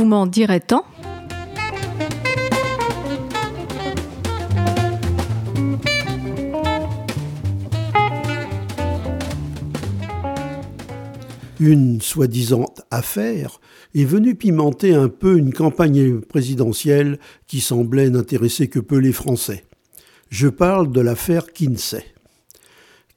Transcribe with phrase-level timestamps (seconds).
[0.00, 0.86] Vous m'en direz tant
[11.58, 13.60] une soi-disant affaire
[13.94, 19.66] est venue pimenter un peu une campagne présidentielle qui semblait n'intéresser que peu les Français.
[20.30, 22.06] Je parle de l'affaire Kinsey.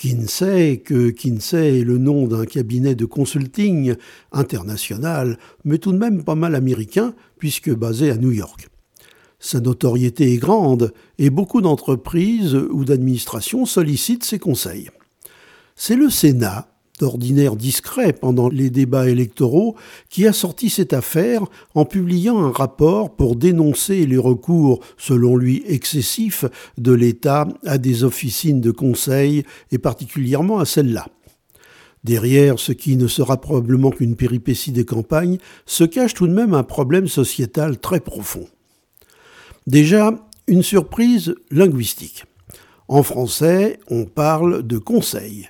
[0.00, 3.96] Kinsey, que Kinsey est le nom d'un cabinet de consulting
[4.32, 8.70] international, mais tout de même pas mal américain, puisque basé à New York.
[9.40, 14.88] Sa notoriété est grande et beaucoup d'entreprises ou d'administrations sollicitent ses conseils.
[15.76, 19.74] C'est le Sénat d'ordinaire discret pendant les débats électoraux,
[20.08, 21.42] qui a sorti cette affaire
[21.74, 26.44] en publiant un rapport pour dénoncer les recours, selon lui excessifs,
[26.78, 31.08] de l'État à des officines de conseil, et particulièrement à celle-là.
[32.04, 36.54] Derrière ce qui ne sera probablement qu'une péripétie des campagnes, se cache tout de même
[36.54, 38.46] un problème sociétal très profond.
[39.66, 40.14] Déjà,
[40.46, 42.24] une surprise linguistique.
[42.88, 45.48] En français, on parle de conseil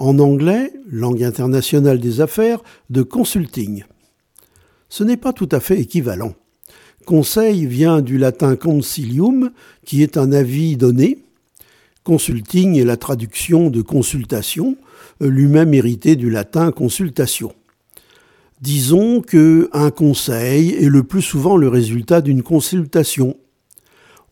[0.00, 3.84] en anglais, langue internationale des affaires, de consulting.
[4.88, 6.32] Ce n'est pas tout à fait équivalent.
[7.04, 9.50] Conseil vient du latin concilium,
[9.84, 11.18] qui est un avis donné.
[12.02, 14.78] Consulting est la traduction de consultation,
[15.20, 17.52] lui-même hérité du latin consultation.
[18.62, 23.36] Disons que un conseil est le plus souvent le résultat d'une consultation.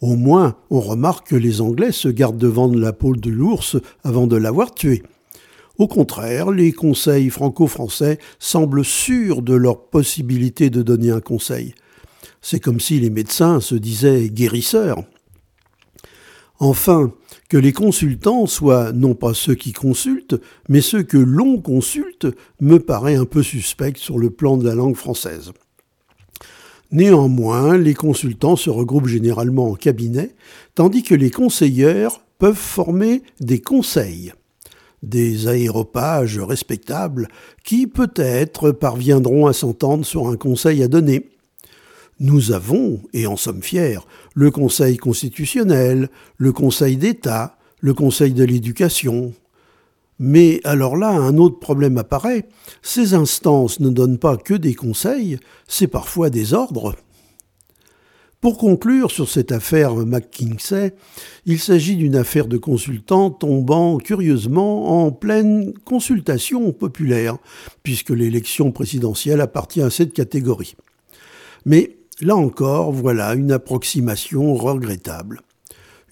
[0.00, 3.76] Au moins, on remarque que les Anglais se gardent de vendre la peau de l'ours
[4.02, 5.02] avant de l'avoir tué.
[5.78, 11.72] Au contraire, les conseils franco-français semblent sûrs de leur possibilité de donner un conseil.
[12.42, 15.04] C'est comme si les médecins se disaient guérisseurs.
[16.58, 17.12] Enfin,
[17.48, 20.34] que les consultants soient non pas ceux qui consultent,
[20.68, 22.26] mais ceux que l'on consulte,
[22.60, 25.52] me paraît un peu suspect sur le plan de la langue française.
[26.90, 30.34] Néanmoins, les consultants se regroupent généralement en cabinet,
[30.74, 34.32] tandis que les conseilleurs peuvent former des conseils
[35.02, 37.28] des aéropages respectables
[37.64, 41.28] qui peut-être parviendront à s'entendre sur un conseil à donner.
[42.20, 44.00] Nous avons, et en sommes fiers,
[44.34, 49.32] le Conseil constitutionnel, le Conseil d'État, le Conseil de l'éducation.
[50.18, 52.48] Mais alors là, un autre problème apparaît.
[52.82, 55.38] Ces instances ne donnent pas que des conseils,
[55.68, 56.96] c'est parfois des ordres.
[58.40, 60.94] Pour conclure sur cette affaire McKinsey,
[61.44, 67.38] il s'agit d'une affaire de consultants tombant curieusement en pleine consultation populaire,
[67.82, 70.76] puisque l'élection présidentielle appartient à cette catégorie.
[71.66, 75.40] Mais là encore, voilà une approximation regrettable.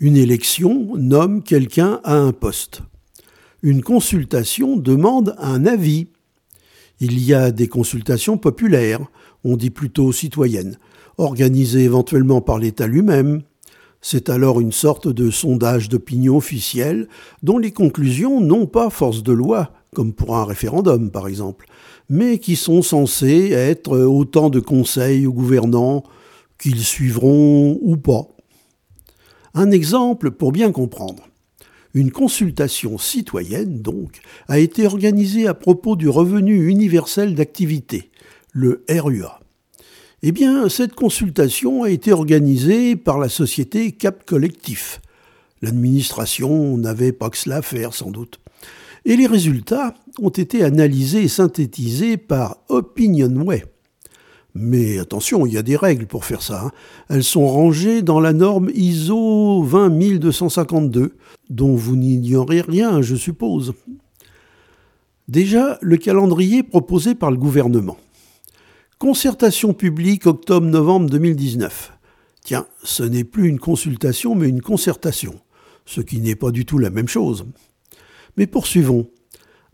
[0.00, 2.82] Une élection nomme quelqu'un à un poste.
[3.62, 6.08] Une consultation demande un avis.
[6.98, 9.00] Il y a des consultations populaires,
[9.44, 10.76] on dit plutôt citoyennes
[11.18, 13.42] organisé éventuellement par l'État lui-même.
[14.00, 17.08] C'est alors une sorte de sondage d'opinion officielle
[17.42, 21.66] dont les conclusions n'ont pas force de loi, comme pour un référendum par exemple,
[22.08, 26.04] mais qui sont censés être autant de conseils aux gouvernants
[26.58, 28.28] qu'ils suivront ou pas.
[29.54, 31.28] Un exemple pour bien comprendre.
[31.94, 38.10] Une consultation citoyenne, donc, a été organisée à propos du revenu universel d'activité,
[38.52, 39.40] le RUA.
[40.22, 45.02] Eh bien, cette consultation a été organisée par la société Cap Collectif.
[45.60, 48.40] L'administration n'avait pas que cela à faire, sans doute.
[49.04, 53.64] Et les résultats ont été analysés et synthétisés par Opinionway.
[54.54, 56.64] Mais attention, il y a des règles pour faire ça.
[56.64, 56.70] Hein.
[57.10, 61.14] Elles sont rangées dans la norme ISO 20252,
[61.50, 63.74] dont vous n'ignorez rien, je suppose.
[65.28, 67.98] Déjà, le calendrier proposé par le gouvernement.
[68.98, 71.92] Concertation publique octobre-novembre 2019.
[72.42, 75.38] Tiens, ce n'est plus une consultation mais une concertation,
[75.84, 77.44] ce qui n'est pas du tout la même chose.
[78.38, 79.10] Mais poursuivons.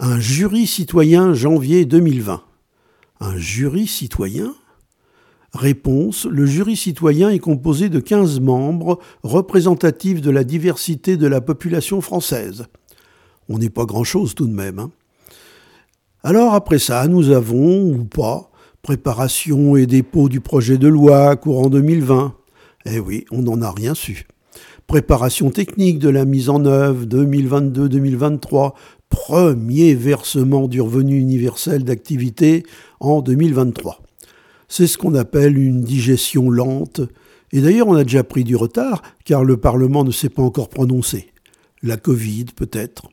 [0.01, 2.43] Un jury citoyen janvier 2020.
[3.21, 4.57] Un jury citoyen?
[5.53, 6.25] Réponse.
[6.25, 12.01] Le jury citoyen est composé de 15 membres représentatifs de la diversité de la population
[12.01, 12.65] française.
[13.49, 14.81] On n'est pas grand-chose tout de même.
[14.81, 14.91] Hein.
[16.25, 18.52] Alors après ça, nous avons, ou pas,
[18.83, 22.35] Préparation et dépôt du projet de loi courant 2020.
[22.87, 24.27] Eh oui, on n'en a rien su.
[24.89, 28.73] Préparation technique de la mise en œuvre 2022-2023.
[29.09, 32.65] Premier versement du revenu universel d'activité
[32.99, 34.03] en 2023.
[34.67, 37.03] C'est ce qu'on appelle une digestion lente.
[37.53, 40.69] Et d'ailleurs, on a déjà pris du retard car le Parlement ne s'est pas encore
[40.69, 41.29] prononcé.
[41.85, 43.05] La Covid peut-être.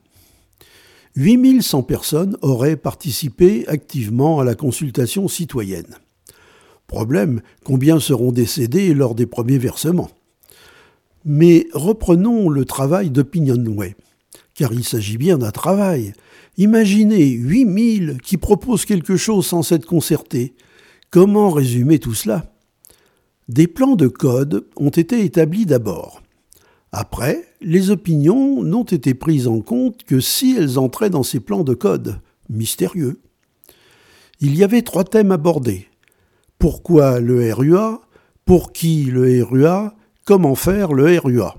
[1.20, 5.98] 8100 personnes auraient participé activement à la consultation citoyenne.
[6.86, 10.10] Problème, combien seront décédés lors des premiers versements?
[11.26, 13.96] Mais reprenons le travail d'Opinionway,
[14.54, 16.14] car il s'agit bien d'un travail.
[16.56, 20.54] Imaginez 8000 qui proposent quelque chose sans s'être concertés.
[21.10, 22.50] Comment résumer tout cela?
[23.48, 26.22] Des plans de code ont été établis d'abord.
[26.92, 31.62] Après, les opinions n'ont été prises en compte que si elles entraient dans ces plans
[31.62, 32.20] de code.
[32.48, 33.20] Mystérieux.
[34.40, 35.86] Il y avait trois thèmes abordés.
[36.58, 38.00] Pourquoi le RUA
[38.44, 39.94] Pour qui le RUA
[40.24, 41.54] Comment faire le RUA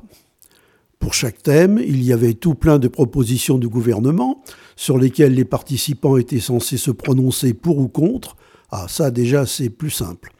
[0.99, 4.43] Pour chaque thème, il y avait tout plein de propositions du gouvernement
[4.75, 8.35] sur lesquelles les participants étaient censés se prononcer pour ou contre.
[8.69, 10.33] Ah, ça déjà, c'est plus simple.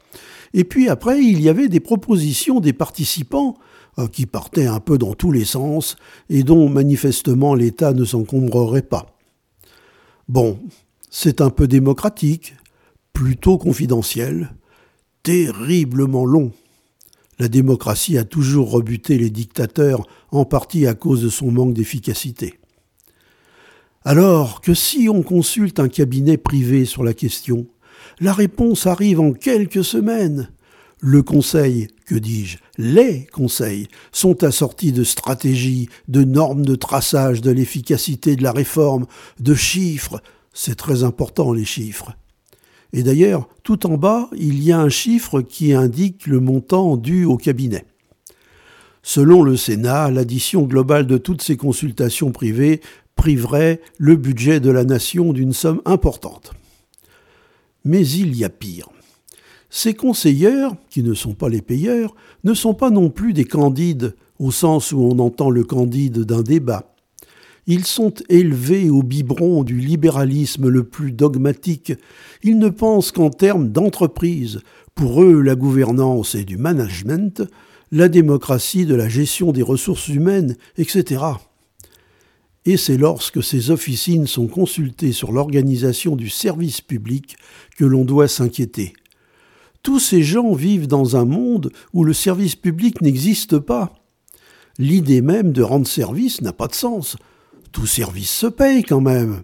[0.52, 3.56] Et puis après, il y avait des propositions des participants
[3.98, 5.96] euh, qui partaient un peu dans tous les sens
[6.28, 9.18] et dont manifestement l'État ne s'encombrerait pas.
[10.28, 10.58] Bon,
[11.10, 12.54] c'est un peu démocratique,
[13.12, 14.54] plutôt confidentiel,
[15.22, 16.52] terriblement long.
[17.38, 22.58] La démocratie a toujours rebuté les dictateurs, en partie à cause de son manque d'efficacité.
[24.04, 27.66] Alors que si on consulte un cabinet privé sur la question,
[28.20, 30.50] la réponse arrive en quelques semaines.
[31.04, 37.50] Le conseil, que dis-je, les conseils sont assortis de stratégies, de normes de traçage de
[37.50, 39.06] l'efficacité de la réforme,
[39.40, 40.22] de chiffres.
[40.52, 42.12] C'est très important les chiffres.
[42.92, 47.24] Et d'ailleurs, tout en bas, il y a un chiffre qui indique le montant dû
[47.24, 47.84] au cabinet.
[49.02, 52.80] Selon le Sénat, l'addition globale de toutes ces consultations privées
[53.16, 56.52] priverait le budget de la nation d'une somme importante.
[57.84, 58.88] Mais il y a pire.
[59.74, 62.14] Ces conseilleurs, qui ne sont pas les payeurs,
[62.44, 66.42] ne sont pas non plus des candides, au sens où on entend le candide d'un
[66.42, 66.94] débat.
[67.66, 71.94] Ils sont élevés au biberon du libéralisme le plus dogmatique.
[72.42, 74.60] Ils ne pensent qu'en termes d'entreprise.
[74.94, 77.42] Pour eux, la gouvernance et du management,
[77.90, 81.22] la démocratie de la gestion des ressources humaines, etc.
[82.66, 87.36] Et c'est lorsque ces officines sont consultées sur l'organisation du service public
[87.78, 88.92] que l'on doit s'inquiéter.
[89.82, 93.92] Tous ces gens vivent dans un monde où le service public n'existe pas.
[94.78, 97.16] L'idée même de rendre service n'a pas de sens
[97.72, 99.42] tout service se paye quand même.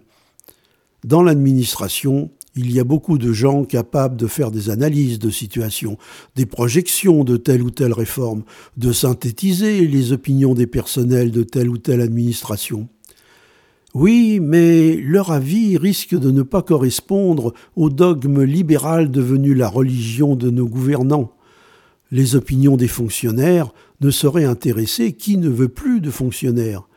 [1.03, 5.97] Dans l'administration, il y a beaucoup de gens capables de faire des analyses de situation,
[6.35, 8.43] des projections de telle ou telle réforme,
[8.77, 12.87] de synthétiser les opinions des personnels de telle ou telle administration.
[13.93, 20.35] Oui, mais leur avis risque de ne pas correspondre au dogme libéral devenu la religion
[20.35, 21.33] de nos gouvernants.
[22.11, 26.89] Les opinions des fonctionnaires ne sauraient intéresser qui ne veut plus de fonctionnaires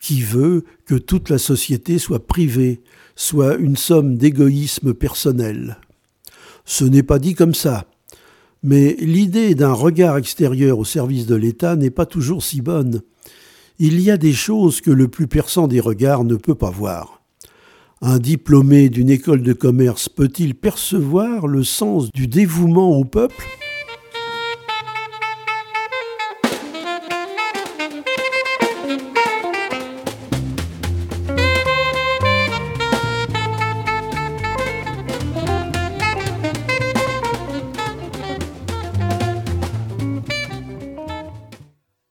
[0.00, 2.80] qui veut que toute la société soit privée,
[3.16, 5.78] soit une somme d'égoïsme personnel.
[6.64, 7.86] Ce n'est pas dit comme ça,
[8.62, 13.02] mais l'idée d'un regard extérieur au service de l'État n'est pas toujours si bonne.
[13.80, 17.22] Il y a des choses que le plus perçant des regards ne peut pas voir.
[18.02, 23.44] Un diplômé d'une école de commerce peut-il percevoir le sens du dévouement au peuple?